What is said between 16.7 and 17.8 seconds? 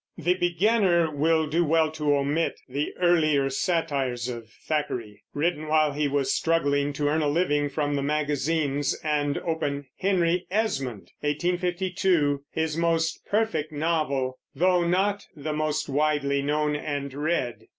and read.